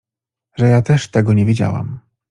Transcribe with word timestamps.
—Że 0.57 0.65
ja 0.67 0.81
też 0.81 1.07
tego 1.07 1.33
nie 1.33 1.45
wiedziałam! 1.45 1.99